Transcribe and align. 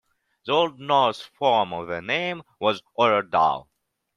The 0.47 0.51
Old 0.51 0.79
Norse 0.79 1.21
form 1.21 1.73
of 1.73 1.85
the 1.85 2.01
name 2.01 2.41
was 2.59 2.81
"Aurardalr". 2.97 3.67